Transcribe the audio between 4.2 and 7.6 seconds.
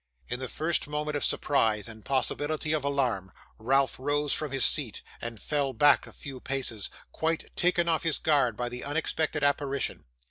from his seat, and fell back a few paces, quite